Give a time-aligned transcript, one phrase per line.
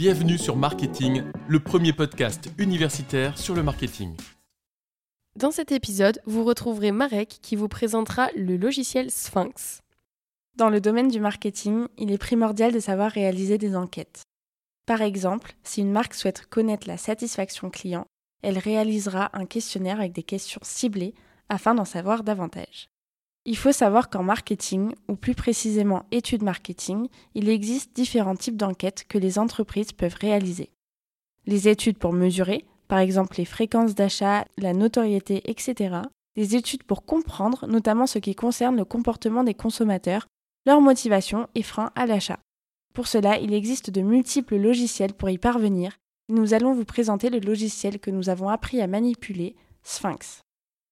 [0.00, 4.16] Bienvenue sur Marketing, le premier podcast universitaire sur le marketing.
[5.36, 9.82] Dans cet épisode, vous retrouverez Marek qui vous présentera le logiciel Sphinx.
[10.56, 14.22] Dans le domaine du marketing, il est primordial de savoir réaliser des enquêtes.
[14.86, 18.06] Par exemple, si une marque souhaite connaître la satisfaction client,
[18.40, 21.12] elle réalisera un questionnaire avec des questions ciblées
[21.50, 22.88] afin d'en savoir davantage.
[23.50, 29.06] Il faut savoir qu'en marketing, ou plus précisément études marketing, il existe différents types d'enquêtes
[29.08, 30.70] que les entreprises peuvent réaliser.
[31.46, 35.96] Les études pour mesurer, par exemple les fréquences d'achat, la notoriété, etc.
[36.36, 40.28] Des études pour comprendre, notamment ce qui concerne le comportement des consommateurs,
[40.64, 42.38] leur motivation et frein à l'achat.
[42.94, 45.96] Pour cela, il existe de multiples logiciels pour y parvenir,
[46.28, 50.42] nous allons vous présenter le logiciel que nous avons appris à manipuler, Sphinx.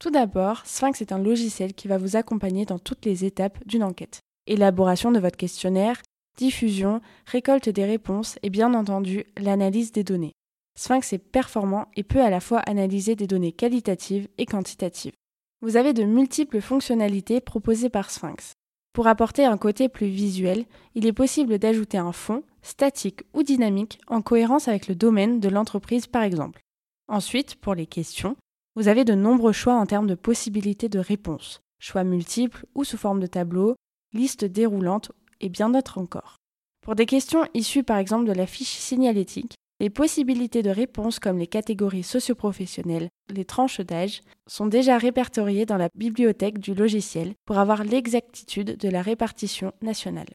[0.00, 3.84] Tout d'abord, Sphinx est un logiciel qui va vous accompagner dans toutes les étapes d'une
[3.84, 4.20] enquête.
[4.46, 6.00] Élaboration de votre questionnaire,
[6.38, 10.32] diffusion, récolte des réponses et bien entendu l'analyse des données.
[10.78, 15.12] Sphinx est performant et peut à la fois analyser des données qualitatives et quantitatives.
[15.60, 18.54] Vous avez de multiples fonctionnalités proposées par Sphinx.
[18.94, 24.00] Pour apporter un côté plus visuel, il est possible d'ajouter un fond, statique ou dynamique,
[24.06, 26.62] en cohérence avec le domaine de l'entreprise par exemple.
[27.06, 28.36] Ensuite, pour les questions,
[28.76, 32.96] vous avez de nombreux choix en termes de possibilités de réponse, choix multiples ou sous
[32.96, 33.74] forme de tableau,
[34.12, 36.36] liste déroulante et bien d'autres encore.
[36.82, 41.38] Pour des questions issues par exemple de la fiche signalétique, les possibilités de réponse comme
[41.38, 47.58] les catégories socioprofessionnelles, les tranches d'âge, sont déjà répertoriées dans la bibliothèque du logiciel pour
[47.58, 50.28] avoir l'exactitude de la répartition nationale.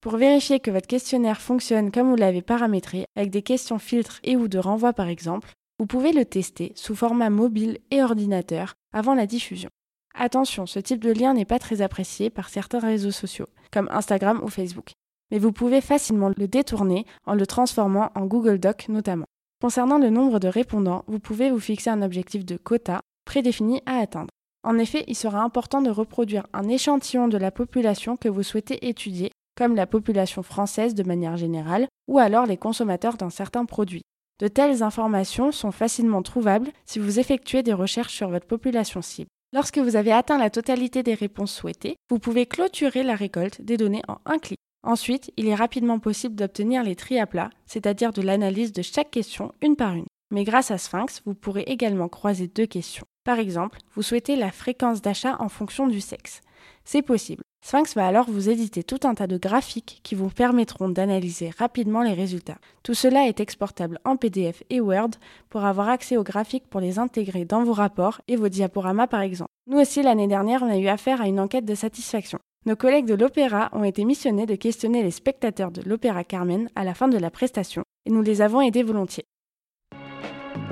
[0.00, 4.36] Pour vérifier que votre questionnaire fonctionne comme vous l'avez paramétré, avec des questions filtres et
[4.36, 5.50] ou de renvoi par exemple,
[5.82, 9.68] vous pouvez le tester sous format mobile et ordinateur avant la diffusion.
[10.14, 14.40] Attention, ce type de lien n'est pas très apprécié par certains réseaux sociaux, comme Instagram
[14.44, 14.92] ou Facebook,
[15.32, 19.26] mais vous pouvez facilement le détourner en le transformant en Google Doc notamment.
[19.60, 23.96] Concernant le nombre de répondants, vous pouvez vous fixer un objectif de quota prédéfini à
[23.96, 24.30] atteindre.
[24.62, 28.86] En effet, il sera important de reproduire un échantillon de la population que vous souhaitez
[28.86, 34.02] étudier, comme la population française de manière générale, ou alors les consommateurs d'un certain produit.
[34.42, 39.28] De telles informations sont facilement trouvables si vous effectuez des recherches sur votre population cible.
[39.52, 43.76] Lorsque vous avez atteint la totalité des réponses souhaitées, vous pouvez clôturer la récolte des
[43.76, 44.58] données en un clic.
[44.82, 49.12] Ensuite, il est rapidement possible d'obtenir les tri à plat, c'est-à-dire de l'analyse de chaque
[49.12, 50.06] question une par une.
[50.32, 53.06] Mais grâce à Sphinx, vous pourrez également croiser deux questions.
[53.22, 56.40] Par exemple, vous souhaitez la fréquence d'achat en fonction du sexe.
[56.84, 57.44] C'est possible.
[57.64, 62.02] Sphinx va alors vous éditer tout un tas de graphiques qui vous permettront d'analyser rapidement
[62.02, 62.58] les résultats.
[62.82, 65.10] Tout cela est exportable en PDF et Word
[65.48, 69.20] pour avoir accès aux graphiques pour les intégrer dans vos rapports et vos diaporamas par
[69.20, 69.50] exemple.
[69.70, 72.40] Nous aussi l'année dernière on a eu affaire à une enquête de satisfaction.
[72.66, 76.82] Nos collègues de l'Opéra ont été missionnés de questionner les spectateurs de l'Opéra Carmen à
[76.82, 79.24] la fin de la prestation et nous les avons aidés volontiers.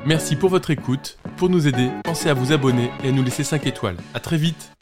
[0.05, 1.19] Merci pour votre écoute.
[1.37, 3.97] Pour nous aider, pensez à vous abonner et à nous laisser 5 étoiles.
[4.12, 4.72] A très vite